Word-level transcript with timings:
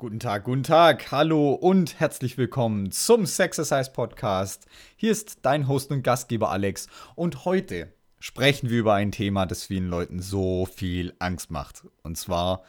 Guten 0.00 0.20
Tag, 0.20 0.44
guten 0.44 0.62
Tag, 0.62 1.10
hallo 1.10 1.54
und 1.54 1.98
herzlich 1.98 2.38
willkommen 2.38 2.92
zum 2.92 3.26
Sexercise 3.26 3.90
Podcast. 3.90 4.66
Hier 4.94 5.10
ist 5.10 5.38
dein 5.42 5.66
Host 5.66 5.90
und 5.90 6.04
Gastgeber 6.04 6.52
Alex 6.52 6.86
und 7.16 7.44
heute 7.44 7.92
sprechen 8.20 8.70
wir 8.70 8.78
über 8.78 8.94
ein 8.94 9.10
Thema, 9.10 9.44
das 9.44 9.64
vielen 9.64 9.88
Leuten 9.88 10.22
so 10.22 10.66
viel 10.66 11.14
Angst 11.18 11.50
macht. 11.50 11.82
Und 12.04 12.16
zwar 12.16 12.62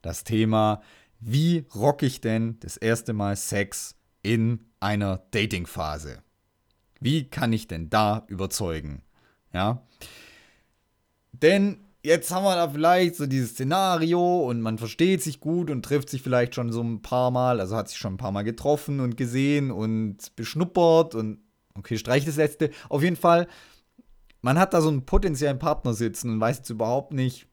das 0.00 0.24
Thema, 0.24 0.80
wie 1.18 1.66
rock 1.74 2.02
ich 2.02 2.22
denn 2.22 2.58
das 2.60 2.78
erste 2.78 3.12
Mal 3.12 3.36
Sex 3.36 3.94
in 4.22 4.64
einer 4.80 5.18
Datingphase? 5.32 6.22
Wie 6.98 7.28
kann 7.28 7.52
ich 7.52 7.68
denn 7.68 7.90
da 7.90 8.24
überzeugen? 8.26 9.02
Ja. 9.52 9.86
Denn 11.32 11.89
jetzt 12.02 12.30
haben 12.30 12.44
wir 12.44 12.54
da 12.54 12.68
vielleicht 12.68 13.16
so 13.16 13.26
dieses 13.26 13.50
Szenario 13.50 14.48
und 14.48 14.60
man 14.60 14.78
versteht 14.78 15.22
sich 15.22 15.40
gut 15.40 15.70
und 15.70 15.84
trifft 15.84 16.08
sich 16.08 16.22
vielleicht 16.22 16.54
schon 16.54 16.72
so 16.72 16.82
ein 16.82 17.02
paar 17.02 17.30
Mal, 17.30 17.60
also 17.60 17.76
hat 17.76 17.88
sich 17.88 17.98
schon 17.98 18.14
ein 18.14 18.18
paar 18.18 18.32
Mal 18.32 18.42
getroffen 18.42 19.00
und 19.00 19.16
gesehen 19.16 19.70
und 19.70 20.34
beschnuppert 20.36 21.14
und 21.14 21.40
okay, 21.74 21.98
streich 21.98 22.24
das 22.24 22.36
letzte. 22.36 22.70
Auf 22.88 23.02
jeden 23.02 23.16
Fall, 23.16 23.46
man 24.40 24.58
hat 24.58 24.72
da 24.74 24.80
so 24.80 24.88
einen 24.88 25.04
potenziellen 25.04 25.58
Partner 25.58 25.94
sitzen 25.94 26.30
und 26.30 26.40
weiß 26.40 26.58
jetzt 26.58 26.70
überhaupt 26.70 27.12
nicht, 27.12 27.46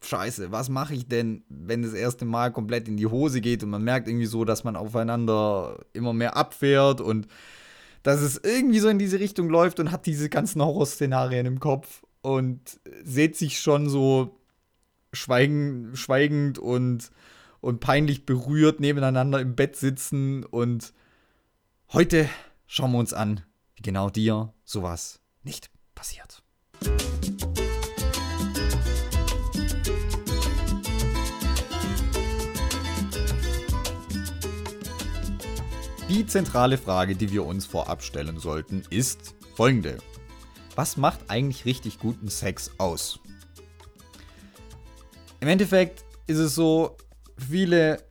Scheiße, 0.00 0.52
was 0.52 0.68
mache 0.68 0.94
ich 0.94 1.08
denn, 1.08 1.42
wenn 1.48 1.82
das 1.82 1.92
erste 1.92 2.24
Mal 2.24 2.52
komplett 2.52 2.86
in 2.86 2.96
die 2.96 3.06
Hose 3.06 3.40
geht 3.40 3.64
und 3.64 3.70
man 3.70 3.82
merkt 3.82 4.06
irgendwie 4.06 4.26
so, 4.26 4.44
dass 4.44 4.62
man 4.62 4.76
aufeinander 4.76 5.84
immer 5.92 6.12
mehr 6.12 6.36
abfährt 6.36 7.00
und 7.00 7.26
dass 8.04 8.20
es 8.20 8.40
irgendwie 8.42 8.78
so 8.78 8.88
in 8.88 9.00
diese 9.00 9.18
Richtung 9.18 9.48
läuft 9.48 9.80
und 9.80 9.90
hat 9.90 10.06
diese 10.06 10.28
ganzen 10.28 10.62
Horrorszenarien 10.62 11.46
im 11.46 11.58
Kopf 11.58 12.04
und 12.22 12.80
seht 13.04 13.36
sich 13.36 13.60
schon 13.60 13.88
so 13.88 14.38
schweigen, 15.12 15.96
schweigend 15.96 16.58
und, 16.58 17.10
und 17.60 17.80
peinlich 17.80 18.26
berührt 18.26 18.80
nebeneinander 18.80 19.40
im 19.40 19.54
Bett 19.54 19.76
sitzen. 19.76 20.44
Und 20.44 20.92
heute 21.92 22.28
schauen 22.66 22.92
wir 22.92 22.98
uns 22.98 23.12
an, 23.12 23.42
wie 23.76 23.82
genau 23.82 24.10
dir 24.10 24.52
sowas 24.64 25.20
nicht 25.42 25.70
passiert. 25.94 26.42
Die 36.08 36.26
zentrale 36.26 36.78
Frage, 36.78 37.16
die 37.16 37.30
wir 37.32 37.44
uns 37.44 37.66
vorab 37.66 38.02
stellen 38.02 38.38
sollten, 38.38 38.82
ist 38.88 39.34
folgende 39.54 39.98
was 40.78 40.96
macht 40.96 41.18
eigentlich 41.26 41.64
richtig 41.64 41.98
guten 41.98 42.28
Sex 42.28 42.70
aus? 42.78 43.18
Im 45.40 45.48
Endeffekt 45.48 46.04
ist 46.28 46.38
es 46.38 46.54
so, 46.54 46.96
viele 47.36 48.04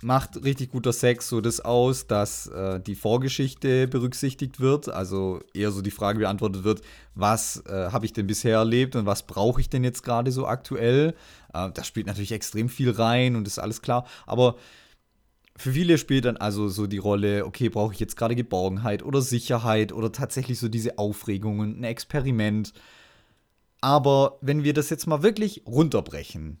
macht 0.00 0.42
richtig 0.42 0.70
guter 0.70 0.94
Sex 0.94 1.28
so 1.28 1.42
das 1.42 1.60
aus, 1.60 2.06
dass 2.06 2.46
äh, 2.46 2.80
die 2.80 2.94
Vorgeschichte 2.94 3.86
berücksichtigt 3.88 4.58
wird. 4.58 4.88
Also 4.88 5.40
eher 5.52 5.70
so 5.70 5.82
die 5.82 5.90
Frage 5.90 6.20
beantwortet 6.20 6.64
wird, 6.64 6.80
was 7.14 7.62
äh, 7.66 7.90
habe 7.92 8.06
ich 8.06 8.14
denn 8.14 8.26
bisher 8.26 8.56
erlebt 8.56 8.96
und 8.96 9.04
was 9.04 9.24
brauche 9.24 9.60
ich 9.60 9.68
denn 9.68 9.84
jetzt 9.84 10.02
gerade 10.02 10.32
so 10.32 10.46
aktuell. 10.46 11.14
Äh, 11.52 11.70
das 11.74 11.86
spielt 11.86 12.06
natürlich 12.06 12.32
extrem 12.32 12.70
viel 12.70 12.90
rein 12.90 13.36
und 13.36 13.46
ist 13.46 13.58
alles 13.58 13.82
klar. 13.82 14.06
Aber 14.24 14.56
für 15.58 15.72
viele 15.72 15.98
spielt 15.98 16.24
dann 16.24 16.36
also 16.36 16.68
so 16.68 16.86
die 16.86 16.98
Rolle, 16.98 17.44
okay, 17.44 17.68
brauche 17.68 17.92
ich 17.92 18.00
jetzt 18.00 18.16
gerade 18.16 18.36
Geborgenheit 18.36 19.02
oder 19.02 19.20
Sicherheit 19.20 19.92
oder 19.92 20.12
tatsächlich 20.12 20.58
so 20.58 20.68
diese 20.68 20.98
Aufregungen, 20.98 21.80
ein 21.80 21.84
Experiment. 21.84 22.72
Aber 23.80 24.38
wenn 24.40 24.62
wir 24.62 24.72
das 24.72 24.88
jetzt 24.88 25.06
mal 25.06 25.22
wirklich 25.22 25.62
runterbrechen, 25.66 26.60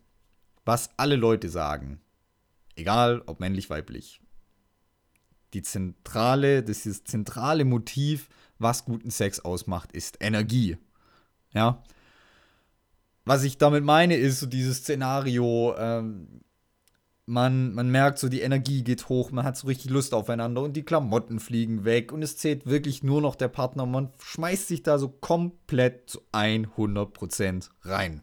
was 0.64 0.90
alle 0.96 1.14
Leute 1.14 1.48
sagen, 1.48 2.00
egal 2.74 3.22
ob 3.26 3.38
männlich, 3.38 3.70
weiblich, 3.70 4.20
die 5.54 5.62
zentrale, 5.62 6.64
das 6.64 6.82
das 6.82 7.04
zentrale 7.04 7.64
Motiv, 7.64 8.28
was 8.58 8.84
guten 8.84 9.10
Sex 9.10 9.38
ausmacht, 9.40 9.92
ist 9.92 10.18
Energie. 10.20 10.76
Ja. 11.52 11.84
Was 13.24 13.44
ich 13.44 13.58
damit 13.58 13.84
meine, 13.84 14.16
ist 14.16 14.40
so 14.40 14.46
dieses 14.46 14.78
Szenario, 14.78 15.74
ähm, 15.78 16.40
man, 17.28 17.74
man 17.74 17.90
merkt 17.90 18.18
so, 18.18 18.28
die 18.28 18.40
Energie 18.40 18.82
geht 18.82 19.10
hoch, 19.10 19.30
man 19.30 19.44
hat 19.44 19.56
so 19.56 19.66
richtig 19.66 19.90
Lust 19.90 20.14
aufeinander 20.14 20.62
und 20.62 20.74
die 20.74 20.82
Klamotten 20.82 21.40
fliegen 21.40 21.84
weg 21.84 22.10
und 22.10 22.22
es 22.22 22.38
zählt 22.38 22.66
wirklich 22.66 23.02
nur 23.02 23.20
noch 23.20 23.36
der 23.36 23.48
Partner. 23.48 23.84
Man 23.84 24.12
schmeißt 24.18 24.66
sich 24.66 24.82
da 24.82 24.98
so 24.98 25.08
komplett 25.08 26.08
zu 26.08 26.22
100% 26.32 27.68
rein. 27.82 28.22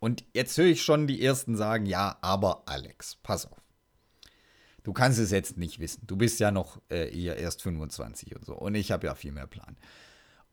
Und 0.00 0.24
jetzt 0.32 0.56
höre 0.56 0.66
ich 0.66 0.82
schon 0.82 1.06
die 1.06 1.22
ersten 1.22 1.56
sagen, 1.56 1.84
ja, 1.84 2.16
aber 2.22 2.62
Alex, 2.66 3.16
pass 3.22 3.46
auf. 3.46 3.60
Du 4.82 4.92
kannst 4.92 5.18
es 5.18 5.30
jetzt 5.30 5.56
nicht 5.56 5.78
wissen. 5.78 6.06
Du 6.06 6.16
bist 6.16 6.40
ja 6.40 6.50
noch 6.50 6.80
äh, 6.90 7.14
eher 7.14 7.36
erst 7.36 7.62
25 7.62 8.34
und 8.34 8.44
so. 8.44 8.54
Und 8.54 8.74
ich 8.74 8.92
habe 8.92 9.06
ja 9.06 9.14
viel 9.14 9.32
mehr 9.32 9.46
Plan. 9.46 9.76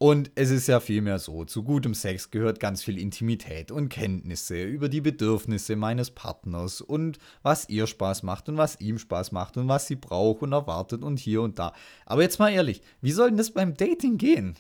Und 0.01 0.31
es 0.34 0.50
ist 0.50 0.66
ja 0.66 0.79
vielmehr 0.79 1.19
so, 1.19 1.45
zu 1.45 1.62
gutem 1.62 1.94
Sex 1.94 2.31
gehört 2.31 2.59
ganz 2.59 2.84
viel 2.84 2.97
Intimität 2.97 3.69
und 3.69 3.89
Kenntnisse 3.89 4.63
über 4.63 4.89
die 4.89 5.00
Bedürfnisse 5.00 5.75
meines 5.75 6.09
Partners 6.09 6.81
und 6.81 7.19
was 7.44 7.69
ihr 7.69 7.85
Spaß 7.85 8.23
macht 8.23 8.50
und 8.50 8.57
was 8.57 8.81
ihm 8.81 8.97
Spaß 8.97 9.31
macht 9.31 9.57
und 9.57 9.67
was 9.67 9.85
sie 9.85 9.95
braucht 9.95 10.41
und 10.41 10.53
erwartet 10.53 11.03
und 11.03 11.19
hier 11.19 11.44
und 11.44 11.59
da. 11.59 11.73
Aber 12.07 12.23
jetzt 12.23 12.40
mal 12.40 12.50
ehrlich, 12.50 12.81
wie 13.01 13.11
soll 13.11 13.28
denn 13.28 13.38
das 13.38 13.51
beim 13.51 13.75
Dating 13.75 14.17
gehen? 14.17 14.56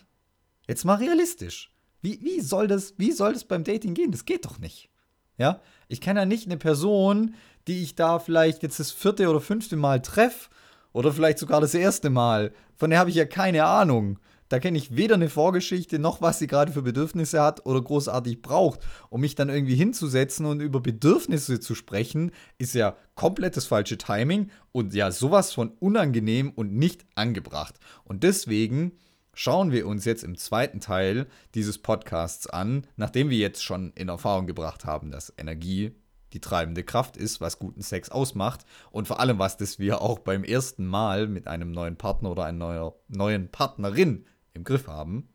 Jetzt 0.67 0.85
mal 0.85 0.97
realistisch. 0.97 1.73
Wie, 2.03 2.21
wie, 2.21 2.39
soll 2.39 2.67
das, 2.67 2.93
wie 2.99 3.11
soll 3.11 3.33
das 3.33 3.45
beim 3.45 3.63
Dating 3.63 3.95
gehen? 3.95 4.11
Das 4.11 4.25
geht 4.25 4.45
doch 4.45 4.59
nicht. 4.59 4.91
Ja? 5.39 5.59
Ich 5.87 6.01
kenne 6.01 6.19
ja 6.19 6.25
nicht 6.27 6.45
eine 6.45 6.57
Person, 6.57 7.33
die 7.67 7.81
ich 7.81 7.95
da 7.95 8.19
vielleicht 8.19 8.61
jetzt 8.61 8.79
das 8.79 8.91
vierte 8.91 9.27
oder 9.27 9.41
fünfte 9.41 9.75
Mal 9.75 10.03
treffe 10.03 10.51
oder 10.93 11.11
vielleicht 11.11 11.39
sogar 11.39 11.61
das 11.61 11.73
erste 11.73 12.11
Mal. 12.11 12.53
Von 12.77 12.91
der 12.91 12.99
habe 12.99 13.09
ich 13.09 13.15
ja 13.15 13.25
keine 13.25 13.65
Ahnung. 13.65 14.19
Da 14.51 14.59
kenne 14.59 14.77
ich 14.77 14.97
weder 14.97 15.15
eine 15.15 15.29
Vorgeschichte 15.29 15.97
noch 15.97 16.21
was 16.21 16.39
sie 16.39 16.47
gerade 16.47 16.73
für 16.73 16.81
Bedürfnisse 16.81 17.41
hat 17.41 17.65
oder 17.65 17.81
großartig 17.81 18.41
braucht. 18.41 18.81
Um 19.09 19.21
mich 19.21 19.33
dann 19.33 19.47
irgendwie 19.47 19.75
hinzusetzen 19.75 20.45
und 20.45 20.59
über 20.59 20.81
Bedürfnisse 20.81 21.61
zu 21.61 21.73
sprechen, 21.73 22.31
ist 22.57 22.75
ja 22.75 22.97
komplettes 23.15 23.65
falsche 23.65 23.97
Timing 23.97 24.51
und 24.73 24.93
ja 24.93 25.09
sowas 25.09 25.53
von 25.53 25.69
unangenehm 25.79 26.51
und 26.51 26.73
nicht 26.73 27.05
angebracht. 27.15 27.75
Und 28.03 28.23
deswegen 28.23 28.91
schauen 29.33 29.71
wir 29.71 29.87
uns 29.87 30.03
jetzt 30.03 30.25
im 30.25 30.35
zweiten 30.35 30.81
Teil 30.81 31.27
dieses 31.55 31.77
Podcasts 31.77 32.45
an, 32.45 32.85
nachdem 32.97 33.29
wir 33.29 33.37
jetzt 33.37 33.63
schon 33.63 33.93
in 33.93 34.09
Erfahrung 34.09 34.47
gebracht 34.47 34.83
haben, 34.83 35.11
dass 35.11 35.33
Energie 35.37 35.95
die 36.33 36.41
treibende 36.41 36.83
Kraft 36.83 37.15
ist, 37.15 37.39
was 37.39 37.57
guten 37.57 37.83
Sex 37.83 38.09
ausmacht 38.09 38.65
und 38.91 39.07
vor 39.07 39.21
allem 39.21 39.39
was 39.39 39.55
das 39.55 39.79
wir 39.79 40.01
auch 40.01 40.19
beim 40.19 40.43
ersten 40.43 40.85
Mal 40.85 41.27
mit 41.27 41.47
einem 41.47 41.71
neuen 41.71 41.95
Partner 41.95 42.31
oder 42.31 42.43
einer 42.43 42.95
neuen 43.07 43.49
Partnerin 43.49 44.25
im 44.53 44.63
Griff 44.63 44.87
haben. 44.87 45.29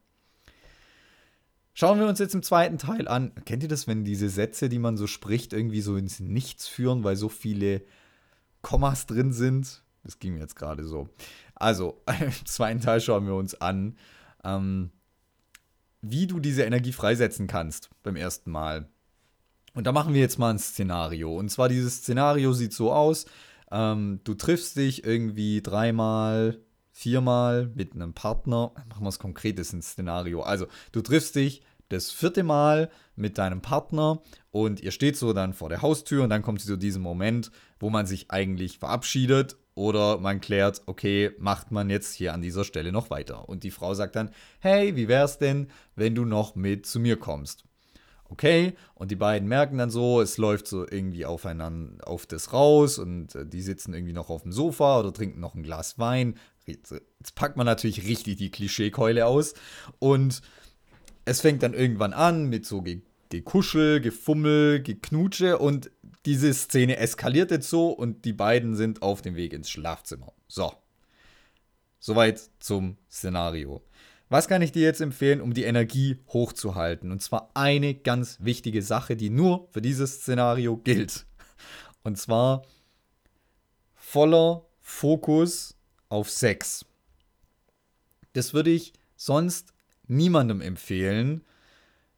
Schauen 1.74 1.98
wir 1.98 2.06
uns 2.06 2.18
jetzt 2.18 2.34
im 2.34 2.42
zweiten 2.42 2.78
Teil 2.78 3.06
an. 3.06 3.32
Kennt 3.44 3.62
ihr 3.62 3.68
das, 3.68 3.86
wenn 3.86 4.04
diese 4.04 4.30
Sätze, 4.30 4.70
die 4.70 4.78
man 4.78 4.96
so 4.96 5.06
spricht, 5.06 5.52
irgendwie 5.52 5.82
so 5.82 5.96
ins 5.96 6.20
Nichts 6.20 6.66
führen, 6.66 7.04
weil 7.04 7.16
so 7.16 7.28
viele 7.28 7.82
Kommas 8.62 9.06
drin 9.06 9.32
sind? 9.32 9.82
Das 10.02 10.18
ging 10.18 10.34
mir 10.34 10.40
jetzt 10.40 10.56
gerade 10.56 10.84
so. 10.84 11.10
Also, 11.54 12.02
im 12.20 12.46
zweiten 12.46 12.80
Teil 12.80 13.00
schauen 13.00 13.26
wir 13.26 13.34
uns 13.34 13.60
an, 13.60 13.96
ähm, 14.42 14.90
wie 16.00 16.26
du 16.26 16.40
diese 16.40 16.62
Energie 16.62 16.92
freisetzen 16.92 17.46
kannst 17.46 17.90
beim 18.02 18.16
ersten 18.16 18.50
Mal. 18.50 18.88
Und 19.74 19.86
da 19.86 19.92
machen 19.92 20.14
wir 20.14 20.20
jetzt 20.22 20.38
mal 20.38 20.50
ein 20.50 20.58
Szenario. 20.58 21.36
Und 21.36 21.50
zwar 21.50 21.68
dieses 21.68 21.96
Szenario 21.96 22.54
sieht 22.54 22.72
so 22.72 22.92
aus, 22.92 23.26
ähm, 23.70 24.20
du 24.24 24.32
triffst 24.32 24.76
dich 24.76 25.04
irgendwie 25.04 25.60
dreimal, 25.60 26.58
viermal 26.96 27.70
mit 27.74 27.92
einem 27.92 28.14
Partner. 28.14 28.72
Machen 28.88 29.04
wir 29.04 29.10
es 29.10 29.18
konkret, 29.18 29.58
das 29.58 29.68
ist 29.68 29.72
ein 29.74 29.82
Szenario. 29.82 30.40
Also, 30.40 30.66
du 30.92 31.02
triffst 31.02 31.36
dich 31.36 31.62
das 31.90 32.10
vierte 32.10 32.42
Mal 32.42 32.90
mit 33.16 33.36
deinem 33.36 33.60
Partner 33.60 34.22
und 34.50 34.80
ihr 34.80 34.90
steht 34.92 35.16
so 35.16 35.34
dann 35.34 35.52
vor 35.52 35.68
der 35.68 35.82
Haustür 35.82 36.24
und 36.24 36.30
dann 36.30 36.40
kommt 36.40 36.62
zu 36.62 36.76
diesem 36.76 37.02
Moment, 37.02 37.50
wo 37.78 37.90
man 37.90 38.06
sich 38.06 38.30
eigentlich 38.30 38.78
verabschiedet 38.78 39.56
oder 39.74 40.16
man 40.18 40.40
klärt, 40.40 40.82
okay, 40.86 41.32
macht 41.38 41.70
man 41.70 41.90
jetzt 41.90 42.14
hier 42.14 42.32
an 42.32 42.40
dieser 42.40 42.64
Stelle 42.64 42.92
noch 42.92 43.10
weiter. 43.10 43.46
Und 43.46 43.62
die 43.62 43.70
Frau 43.70 43.92
sagt 43.92 44.16
dann, 44.16 44.30
hey, 44.60 44.96
wie 44.96 45.06
wär's 45.06 45.36
denn, 45.38 45.68
wenn 45.96 46.14
du 46.14 46.24
noch 46.24 46.56
mit 46.56 46.86
zu 46.86 46.98
mir 46.98 47.18
kommst? 47.18 47.64
Okay, 48.28 48.74
und 48.94 49.12
die 49.12 49.16
beiden 49.16 49.46
merken 49.46 49.78
dann 49.78 49.90
so, 49.90 50.20
es 50.20 50.36
läuft 50.36 50.66
so 50.66 50.84
irgendwie 50.84 51.26
aufeinander 51.26 52.08
auf 52.08 52.26
das 52.26 52.52
raus 52.52 52.98
und 52.98 53.34
äh, 53.36 53.46
die 53.46 53.62
sitzen 53.62 53.94
irgendwie 53.94 54.12
noch 54.12 54.30
auf 54.30 54.42
dem 54.42 54.50
Sofa 54.50 54.98
oder 54.98 55.12
trinken 55.12 55.38
noch 55.38 55.54
ein 55.54 55.62
Glas 55.62 55.98
Wein, 55.98 56.36
Jetzt, 56.66 56.94
packt 57.36 57.56
man 57.56 57.66
natürlich 57.66 58.06
richtig 58.06 58.36
die 58.36 58.50
Klischeekeule 58.50 59.26
aus 59.26 59.54
und 60.00 60.42
es 61.24 61.40
fängt 61.40 61.62
dann 61.62 61.74
irgendwann 61.74 62.12
an 62.12 62.48
mit 62.48 62.66
so 62.66 62.84
Gekuschel, 63.28 64.00
Gefummel, 64.00 64.82
Geknutsche 64.82 65.58
und 65.58 65.90
diese 66.24 66.52
Szene 66.52 66.96
eskaliert 66.96 67.52
jetzt 67.52 67.70
so 67.70 67.90
und 67.90 68.24
die 68.24 68.32
beiden 68.32 68.74
sind 68.74 69.02
auf 69.02 69.22
dem 69.22 69.36
Weg 69.36 69.52
ins 69.52 69.70
Schlafzimmer. 69.70 70.32
So. 70.48 70.72
Soweit 72.00 72.50
zum 72.58 72.96
Szenario. 73.10 73.82
Was 74.28 74.48
kann 74.48 74.62
ich 74.62 74.72
dir 74.72 74.82
jetzt 74.82 75.00
empfehlen, 75.00 75.40
um 75.40 75.54
die 75.54 75.64
Energie 75.64 76.18
hochzuhalten? 76.28 77.12
Und 77.12 77.22
zwar 77.22 77.50
eine 77.54 77.94
ganz 77.94 78.38
wichtige 78.40 78.82
Sache, 78.82 79.16
die 79.16 79.30
nur 79.30 79.68
für 79.70 79.80
dieses 79.80 80.20
Szenario 80.20 80.76
gilt. 80.76 81.26
Und 82.02 82.18
zwar 82.18 82.62
voller 83.94 84.66
Fokus 84.80 85.75
auf 86.08 86.30
Sex. 86.30 86.84
Das 88.32 88.54
würde 88.54 88.70
ich 88.70 88.92
sonst 89.16 89.72
niemandem 90.08 90.60
empfehlen, 90.60 91.44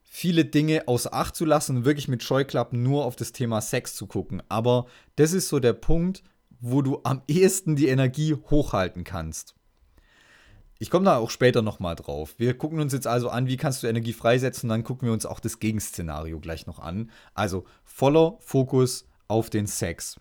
viele 0.02 0.44
Dinge 0.44 0.88
außer 0.88 1.12
Acht 1.12 1.36
zu 1.36 1.44
lassen 1.44 1.78
und 1.78 1.84
wirklich 1.84 2.08
mit 2.08 2.22
Scheuklappen 2.22 2.82
nur 2.82 3.04
auf 3.04 3.16
das 3.16 3.32
Thema 3.32 3.60
Sex 3.60 3.94
zu 3.94 4.06
gucken. 4.06 4.42
Aber 4.48 4.86
das 5.16 5.32
ist 5.32 5.48
so 5.48 5.60
der 5.60 5.74
Punkt, 5.74 6.22
wo 6.60 6.82
du 6.82 7.00
am 7.04 7.22
ehesten 7.28 7.76
die 7.76 7.88
Energie 7.88 8.34
hochhalten 8.34 9.04
kannst. 9.04 9.54
Ich 10.80 10.90
komme 10.90 11.04
da 11.06 11.16
auch 11.16 11.30
später 11.30 11.62
nochmal 11.62 11.96
drauf. 11.96 12.34
Wir 12.38 12.56
gucken 12.56 12.80
uns 12.80 12.92
jetzt 12.92 13.06
also 13.06 13.30
an, 13.30 13.48
wie 13.48 13.56
kannst 13.56 13.82
du 13.82 13.88
Energie 13.88 14.12
freisetzen, 14.12 14.68
und 14.68 14.70
dann 14.70 14.84
gucken 14.84 15.06
wir 15.06 15.12
uns 15.12 15.26
auch 15.26 15.40
das 15.40 15.58
Gegenszenario 15.58 16.38
gleich 16.38 16.66
noch 16.66 16.78
an. 16.78 17.10
Also 17.34 17.64
voller 17.84 18.36
Fokus 18.40 19.06
auf 19.26 19.50
den 19.50 19.66
Sex. 19.66 20.20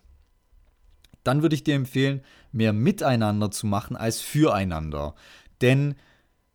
Dann 1.24 1.42
würde 1.42 1.54
ich 1.54 1.64
dir 1.64 1.74
empfehlen, 1.74 2.22
mehr 2.52 2.72
miteinander 2.72 3.50
zu 3.50 3.66
machen 3.66 3.96
als 3.96 4.20
füreinander. 4.20 5.14
Denn 5.60 5.96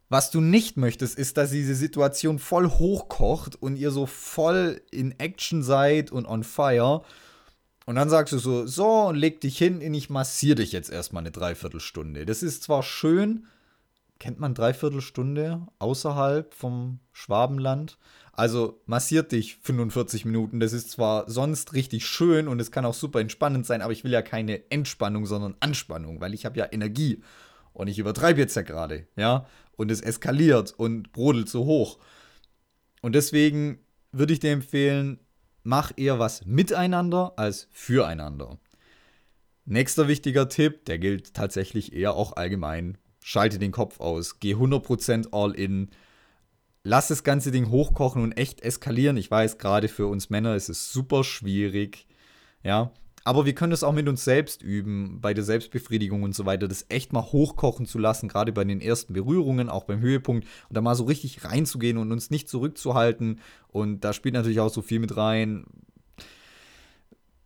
was 0.09 0.29
du 0.29 0.41
nicht 0.41 0.77
möchtest, 0.77 1.17
ist, 1.17 1.37
dass 1.37 1.49
diese 1.49 1.73
Situation 1.73 2.37
voll 2.37 2.69
hochkocht 2.69 3.59
und 3.59 3.77
ihr 3.77 3.89
so 3.89 4.05
voll 4.05 4.81
in 4.91 5.19
Action 5.19 5.63
seid 5.63 6.11
und 6.11 6.27
on 6.27 6.43
fire. 6.43 7.01
Und 7.85 7.95
dann 7.95 8.09
sagst 8.09 8.31
du 8.31 8.37
so, 8.37 8.67
so, 8.67 9.11
leg 9.11 9.41
dich 9.41 9.57
hin 9.57 9.81
und 9.81 9.93
ich 9.93 10.09
massiere 10.09 10.55
dich 10.55 10.71
jetzt 10.71 10.91
erstmal 10.91 11.23
eine 11.23 11.31
Dreiviertelstunde. 11.31 12.25
Das 12.25 12.43
ist 12.43 12.63
zwar 12.63 12.83
schön, 12.83 13.47
kennt 14.19 14.39
man 14.39 14.53
Dreiviertelstunde 14.53 15.65
außerhalb 15.79 16.53
vom 16.53 16.99
Schwabenland. 17.11 17.97
Also 18.35 18.81
massiert 18.87 19.31
dich 19.31 19.57
45 19.57 20.25
Minuten. 20.25 20.59
Das 20.59 20.73
ist 20.73 20.89
zwar 20.89 21.29
sonst 21.29 21.73
richtig 21.73 22.05
schön 22.05 22.47
und 22.47 22.59
es 22.59 22.71
kann 22.71 22.83
auch 22.83 22.95
super 22.95 23.19
entspannend 23.19 23.65
sein, 23.67 23.81
aber 23.81 23.93
ich 23.93 24.03
will 24.03 24.11
ja 24.11 24.23
keine 24.23 24.71
Entspannung, 24.71 25.27
sondern 25.27 25.55
Anspannung, 25.59 26.19
weil 26.19 26.33
ich 26.33 26.45
habe 26.45 26.57
ja 26.57 26.67
Energie. 26.71 27.21
Und 27.73 27.87
ich 27.87 27.99
übertreibe 27.99 28.39
jetzt 28.39 28.55
ja 28.55 28.63
gerade, 28.63 29.07
ja. 29.15 29.47
Und 29.75 29.91
es 29.91 30.01
eskaliert 30.01 30.73
und 30.75 31.11
brodelt 31.11 31.47
so 31.47 31.65
hoch. 31.65 31.99
Und 33.01 33.13
deswegen 33.13 33.79
würde 34.11 34.33
ich 34.33 34.39
dir 34.39 34.51
empfehlen, 34.51 35.19
mach 35.63 35.91
eher 35.95 36.17
was 36.17 36.45
miteinander 36.45 37.33
als 37.37 37.67
füreinander. 37.71 38.59
Nächster 39.65 40.07
wichtiger 40.07 40.49
Tipp, 40.49 40.85
der 40.85 40.99
gilt 40.99 41.33
tatsächlich 41.33 41.93
eher 41.93 42.15
auch 42.15 42.35
allgemein. 42.35 42.97
Schalte 43.23 43.59
den 43.59 43.71
Kopf 43.71 43.99
aus, 43.99 44.39
geh 44.39 44.55
100% 44.55 45.27
all 45.31 45.51
in. 45.53 45.89
Lass 46.83 47.07
das 47.07 47.23
ganze 47.23 47.51
Ding 47.51 47.69
hochkochen 47.69 48.21
und 48.21 48.33
echt 48.33 48.61
eskalieren. 48.61 49.15
Ich 49.17 49.31
weiß, 49.31 49.57
gerade 49.57 49.87
für 49.87 50.07
uns 50.07 50.29
Männer 50.29 50.55
ist 50.55 50.69
es 50.69 50.91
super 50.91 51.23
schwierig. 51.23 52.07
Ja, 52.61 52.91
aber 53.25 53.45
wir 53.45 53.55
können 53.55 53.71
das 53.71 53.83
auch 53.83 53.93
mit 53.93 54.09
uns 54.09 54.25
selbst 54.25 54.61
üben, 54.61 55.21
bei 55.21 55.33
der 55.33 55.45
Selbstbefriedigung 55.45 56.23
und 56.23 56.35
so 56.35 56.45
weiter, 56.45 56.67
das 56.67 56.85
echt 56.89 57.13
mal 57.13 57.21
hochkochen 57.21 57.85
zu 57.85 57.97
lassen, 57.97 58.27
gerade 58.27 58.51
bei 58.51 58.65
den 58.65 58.81
ersten 58.81 59.13
Berührungen, 59.13 59.69
auch 59.69 59.85
beim 59.85 60.01
Höhepunkt, 60.01 60.45
und 60.67 60.75
da 60.75 60.81
mal 60.81 60.95
so 60.95 61.05
richtig 61.05 61.45
reinzugehen 61.45 61.97
und 61.97 62.11
uns 62.11 62.31
nicht 62.31 62.49
zurückzuhalten. 62.49 63.39
Und 63.69 64.01
da 64.01 64.11
spielt 64.11 64.33
natürlich 64.33 64.59
auch 64.59 64.69
so 64.69 64.81
viel 64.81 64.99
mit 64.99 65.15
rein. 65.15 65.65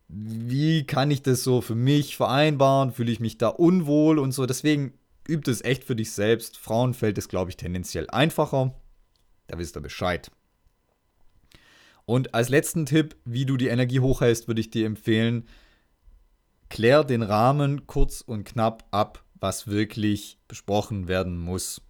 Wie 0.07 0.85
kann 0.85 1.11
ich 1.11 1.21
das 1.21 1.43
so 1.43 1.61
für 1.61 1.75
mich 1.75 2.17
vereinbaren? 2.17 2.91
Fühle 2.91 3.11
ich 3.11 3.19
mich 3.19 3.37
da 3.37 3.49
unwohl 3.49 4.17
und 4.17 4.31
so? 4.31 4.47
Deswegen 4.47 4.93
übt 5.27 5.51
es 5.51 5.63
echt 5.63 5.83
für 5.83 5.95
dich 5.95 6.11
selbst. 6.11 6.57
Frauen 6.57 6.95
fällt 6.95 7.19
es, 7.19 7.27
glaube 7.27 7.51
ich, 7.51 7.57
tendenziell 7.57 8.09
einfacher. 8.09 8.73
Da 9.47 9.57
wisst 9.57 9.77
ihr 9.77 9.81
Bescheid. 9.81 10.31
Und 12.05 12.33
als 12.33 12.49
letzten 12.49 12.85
Tipp, 12.85 13.15
wie 13.25 13.45
du 13.45 13.57
die 13.57 13.67
Energie 13.67 13.99
hochhältst, 13.99 14.47
würde 14.47 14.61
ich 14.61 14.69
dir 14.69 14.85
empfehlen, 14.85 15.47
klär 16.69 17.03
den 17.03 17.21
Rahmen 17.21 17.87
kurz 17.87 18.21
und 18.21 18.45
knapp 18.45 18.85
ab, 18.91 19.23
was 19.35 19.67
wirklich 19.67 20.39
besprochen 20.47 21.07
werden 21.07 21.37
muss. 21.37 21.81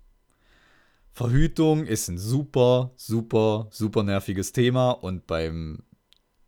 Verhütung 1.12 1.86
ist 1.86 2.10
ein 2.10 2.18
super, 2.18 2.92
super, 2.96 3.68
super 3.72 4.04
nerviges 4.04 4.52
Thema 4.52 4.92
und 4.92 5.26
beim 5.26 5.84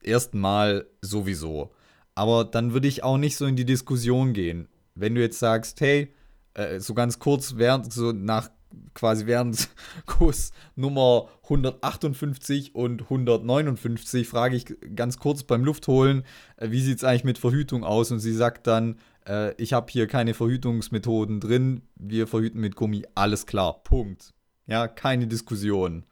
ersten 0.04 0.40
Mal 0.40 0.88
sowieso. 1.02 1.72
Aber 2.16 2.46
dann 2.46 2.74
würde 2.74 2.88
ich 2.88 3.04
auch 3.04 3.18
nicht 3.18 3.38
so 3.38 3.46
in 3.46 3.56
die 3.56 3.66
Diskussion 3.66 4.34
gehen. 4.34 4.68
Wenn 4.94 5.16
du 5.16 5.22
jetzt 5.22 5.40
sagst, 5.40 5.80
hey, 5.82 6.14
äh, 6.54 6.80
so 6.80 6.94
ganz 6.94 7.20
kurz 7.20 7.56
während, 7.56 7.92
so 7.92 8.12
nach 8.12 8.50
quasi 8.94 9.26
während 9.26 9.70
Kurs 10.06 10.52
Nummer 10.76 11.30
158 11.44 12.76
und 12.76 13.04
159 13.04 14.28
frage 14.28 14.56
ich 14.56 14.66
ganz 14.96 15.18
kurz 15.18 15.44
beim 15.44 15.64
Luftholen, 15.64 16.24
äh, 16.58 16.72
wie 16.72 16.82
sieht 16.82 16.98
es 16.98 17.04
eigentlich 17.04 17.24
mit 17.24 17.38
Verhütung 17.38 17.84
aus? 17.84 18.12
Und 18.12 18.20
sie 18.20 18.34
sagt 18.34 18.68
dann, 18.68 18.98
äh, 19.28 19.54
ich 19.62 19.74
habe 19.74 19.92
hier 19.92 20.08
keine 20.08 20.34
Verhütungsmethoden 20.34 21.40
drin, 21.40 21.82
wir 21.96 22.28
verhüten 22.28 22.62
mit 22.62 22.76
Gummi, 22.76 23.06
alles 23.16 23.46
klar, 23.46 23.84
Punkt. 23.84 24.34
Ja, 24.68 24.88
keine 24.88 25.28
Diskussion. 25.28 26.06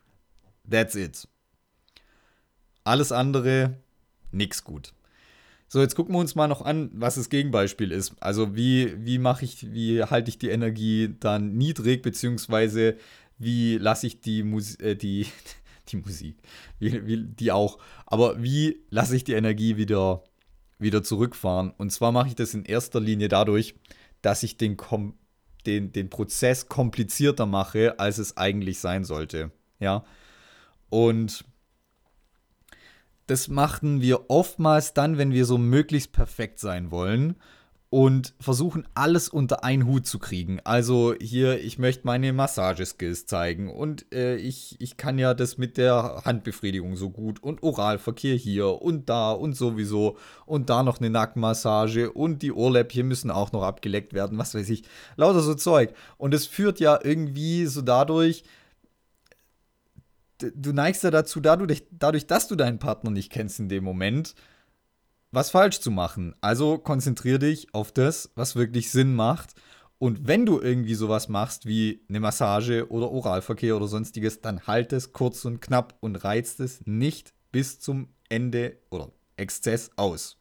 That's 0.70 0.96
it. 0.96 1.28
Alles 2.84 3.12
andere, 3.12 3.78
nix 4.32 4.64
gut. 4.64 4.94
So, 5.70 5.82
jetzt 5.82 5.96
gucken 5.96 6.16
wir 6.16 6.20
uns 6.20 6.36
mal 6.36 6.48
noch 6.48 6.62
an, 6.62 6.90
was 6.94 7.16
das 7.16 7.30
Gegenbeispiel 7.30 7.92
ist. 7.92 8.14
Also 8.22 8.56
wie, 8.56 8.94
wie 9.06 9.20
mache 9.20 9.44
ich, 9.44 9.74
wie 9.74 10.02
halte 10.02 10.30
ich 10.30 10.38
die 10.38 10.50
Energie 10.50 11.14
dann 11.20 11.58
niedrig, 11.58 12.02
beziehungsweise 12.02 12.96
wie 13.38 13.78
lasse 13.78 14.08
ich 14.08 14.22
die, 14.22 14.44
Mus 14.44 14.76
äh, 14.76 14.96
die, 14.96 15.28
die 15.90 15.98
Musik, 15.98 16.38
wie, 16.80 17.06
wie, 17.06 17.24
die 17.24 17.52
auch, 17.52 17.80
aber 18.06 18.42
wie 18.42 18.82
lasse 18.90 19.16
ich 19.16 19.26
die 19.26 19.34
Energie 19.34 19.76
wieder, 19.76 20.24
wieder 20.80 21.04
zurückfahren? 21.04 21.72
Und 21.78 21.92
zwar 21.92 22.14
mache 22.14 22.30
ich 22.30 22.36
das 22.36 22.54
in 22.54 22.64
erster 22.64 23.02
Linie 23.02 23.28
dadurch, 23.28 23.76
dass 24.22 24.44
ich 24.44 24.58
den, 24.58 24.78
Kom 24.78 25.16
den, 25.66 25.92
den 25.92 26.10
Prozess 26.10 26.70
komplizierter 26.70 27.46
mache, 27.46 28.00
als 28.00 28.20
es 28.20 28.38
eigentlich 28.38 28.80
sein 28.80 29.04
sollte. 29.04 29.52
Ja. 29.80 30.06
Und 30.90 31.44
das 33.28 33.48
machen 33.48 34.02
wir 34.02 34.30
oftmals 34.30 34.94
dann, 34.94 35.18
wenn 35.18 35.32
wir 35.32 35.46
so 35.46 35.58
möglichst 35.58 36.12
perfekt 36.12 36.60
sein 36.60 36.92
wollen 36.92 37.36
und 37.90 38.34
versuchen 38.40 38.86
alles 38.96 39.30
unter 39.30 39.64
einen 39.64 39.86
Hut 39.86 40.06
zu 40.06 40.20
kriegen. 40.20 40.60
Also 40.66 41.16
hier, 41.20 41.62
ich 41.62 41.80
möchte 41.80 42.06
meine 42.06 42.34
Massageskills 42.34 43.26
zeigen 43.26 43.70
und 43.70 44.14
äh, 44.14 44.36
ich, 44.36 44.76
ich 44.80 44.98
kann 44.98 45.18
ja 45.18 45.34
das 45.34 45.58
mit 45.58 45.78
der 45.78 46.24
Handbefriedigung 46.26 46.98
so 46.98 47.10
gut 47.10 47.42
und 47.42 47.64
Oralverkehr 47.64 48.36
hier 48.36 48.82
und 48.82 49.08
da 49.08 49.32
und 49.32 49.54
sowieso 49.54 50.18
und 50.46 50.70
da 50.70 50.84
noch 50.84 51.00
eine 51.00 51.10
Nackenmassage 51.10 52.12
und 52.12 52.42
die 52.42 52.52
Ohrläppchen 52.52 53.08
müssen 53.08 53.32
auch 53.32 53.54
noch 53.54 53.64
abgeleckt 53.64 54.14
werden, 54.14 54.38
was 54.38 54.54
weiß 54.54 54.70
ich, 54.70 54.84
lauter 55.16 55.42
so 55.42 55.56
Zeug. 55.56 55.94
Und 56.18 56.34
es 56.34 56.46
führt 56.46 56.82
ja 56.82 57.00
irgendwie 57.02 57.68
so 57.68 57.82
dadurch, 57.82 58.44
du 60.40 60.74
neigst 60.74 61.04
ja 61.04 61.12
dazu, 61.12 61.40
dadurch, 61.40 61.86
dadurch, 61.92 62.28
dass 62.28 62.48
du 62.48 62.56
deinen 62.56 62.80
Partner 62.80 63.12
nicht 63.12 63.32
kennst 63.32 63.60
in 63.60 63.70
dem 63.70 63.84
Moment, 63.84 64.36
was 65.32 65.52
falsch 65.52 65.80
zu 65.80 65.92
machen. 65.92 66.36
Also 66.42 66.78
konzentrier 66.78 67.40
dich 67.40 67.74
auf 67.74 67.92
das, 67.92 68.32
was 68.36 68.56
wirklich 68.56 68.92
Sinn 68.92 69.16
macht. 69.16 69.54
Und 70.00 70.28
wenn 70.28 70.46
du 70.46 70.62
irgendwie 70.62 70.94
sowas 70.94 71.28
machst 71.28 71.66
wie 71.66 72.06
eine 72.08 72.20
Massage 72.20 72.90
oder 72.90 73.12
Oralverkehr 73.12 73.76
oder 73.76 73.88
sonstiges, 73.88 74.42
dann 74.42 74.68
halt 74.68 74.94
es 74.94 75.12
kurz 75.12 75.44
und 75.46 75.60
knapp 75.60 75.98
und 76.02 76.16
reizt 76.18 76.60
es 76.60 76.86
nicht 76.86 77.34
bis 77.52 77.80
zum 77.80 78.10
Ende 78.30 78.78
oder 78.92 79.12
Exzess 79.38 79.90
aus. 79.96 80.38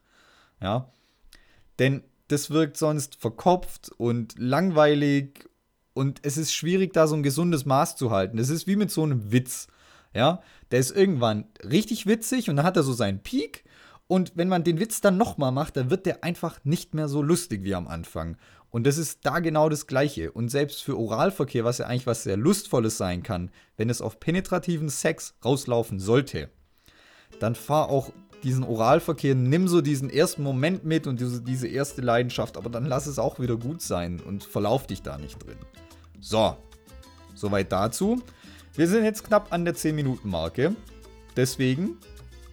Ja? 0.60 0.92
Denn 1.78 2.04
das 2.28 2.50
wirkt 2.50 2.76
sonst 2.76 3.16
verkopft 3.16 3.90
und 3.96 4.38
langweilig 4.38 5.48
und 5.94 6.20
es 6.22 6.36
ist 6.36 6.52
schwierig, 6.52 6.92
da 6.92 7.06
so 7.06 7.14
ein 7.14 7.22
gesundes 7.22 7.64
Maß 7.64 7.96
zu 7.96 8.10
halten. 8.10 8.38
Es 8.38 8.50
ist 8.50 8.66
wie 8.66 8.76
mit 8.76 8.90
so 8.90 9.02
einem 9.02 9.32
Witz. 9.32 9.68
Ja, 10.16 10.40
der 10.70 10.80
ist 10.80 10.96
irgendwann 10.96 11.44
richtig 11.62 12.06
witzig 12.06 12.48
und 12.48 12.56
dann 12.56 12.64
hat 12.64 12.76
er 12.78 12.82
so 12.82 12.94
seinen 12.94 13.22
Peak. 13.22 13.64
Und 14.08 14.32
wenn 14.34 14.48
man 14.48 14.64
den 14.64 14.80
Witz 14.80 15.02
dann 15.02 15.18
nochmal 15.18 15.52
macht, 15.52 15.76
dann 15.76 15.90
wird 15.90 16.06
der 16.06 16.24
einfach 16.24 16.58
nicht 16.64 16.94
mehr 16.94 17.08
so 17.08 17.20
lustig 17.20 17.64
wie 17.64 17.74
am 17.74 17.86
Anfang. 17.86 18.38
Und 18.70 18.86
das 18.86 18.96
ist 18.96 19.26
da 19.26 19.40
genau 19.40 19.68
das 19.68 19.86
Gleiche. 19.86 20.32
Und 20.32 20.48
selbst 20.48 20.82
für 20.82 20.98
Oralverkehr, 20.98 21.64
was 21.64 21.78
ja 21.78 21.86
eigentlich 21.86 22.06
was 22.06 22.22
sehr 22.22 22.38
Lustvolles 22.38 22.96
sein 22.96 23.22
kann, 23.22 23.50
wenn 23.76 23.90
es 23.90 24.00
auf 24.00 24.18
penetrativen 24.18 24.88
Sex 24.88 25.34
rauslaufen 25.44 26.00
sollte, 26.00 26.48
dann 27.38 27.54
fahr 27.54 27.90
auch 27.90 28.10
diesen 28.42 28.64
Oralverkehr, 28.64 29.34
nimm 29.34 29.68
so 29.68 29.82
diesen 29.82 30.08
ersten 30.08 30.42
Moment 30.42 30.84
mit 30.84 31.06
und 31.06 31.20
diese, 31.20 31.42
diese 31.42 31.68
erste 31.68 32.00
Leidenschaft, 32.00 32.56
aber 32.56 32.70
dann 32.70 32.86
lass 32.86 33.06
es 33.06 33.18
auch 33.18 33.38
wieder 33.38 33.56
gut 33.56 33.82
sein 33.82 34.20
und 34.20 34.44
verlauf 34.44 34.86
dich 34.86 35.02
da 35.02 35.18
nicht 35.18 35.44
drin. 35.44 35.58
So, 36.20 36.56
soweit 37.34 37.70
dazu. 37.70 38.22
Wir 38.76 38.86
sind 38.86 39.04
jetzt 39.04 39.24
knapp 39.24 39.54
an 39.54 39.64
der 39.64 39.74
10-Minuten-Marke. 39.74 40.76
Deswegen, 41.34 41.96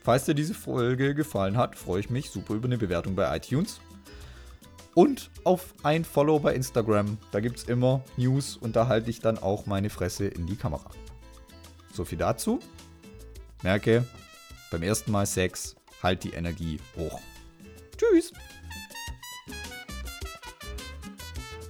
falls 0.03 0.23
dir 0.23 0.33
diese 0.33 0.53
Folge 0.53 1.13
gefallen 1.13 1.57
hat, 1.57 1.75
freue 1.75 1.99
ich 1.99 2.09
mich 2.09 2.29
super 2.29 2.53
über 2.53 2.65
eine 2.65 2.77
Bewertung 2.77 3.13
bei 3.13 3.35
iTunes. 3.35 3.81
Und 4.95 5.31
auf 5.43 5.73
ein 5.83 6.05
Follow 6.05 6.39
bei 6.39 6.55
Instagram. 6.55 7.17
Da 7.31 7.41
gibt 7.41 7.57
es 7.57 7.63
immer 7.65 8.05
News 8.15 8.55
und 8.55 8.77
da 8.77 8.87
halte 8.87 9.09
ich 9.09 9.19
dann 9.19 9.37
auch 9.37 9.65
meine 9.65 9.89
Fresse 9.89 10.27
in 10.27 10.47
die 10.47 10.55
Kamera. 10.55 10.91
So 11.93 12.05
viel 12.05 12.19
dazu. 12.19 12.59
Merke, 13.61 14.07
beim 14.71 14.81
ersten 14.81 15.11
Mal 15.11 15.25
Sex, 15.25 15.75
halt 16.01 16.23
die 16.23 16.31
Energie 16.31 16.79
hoch. 16.95 17.19
Tschüss. 17.97 18.31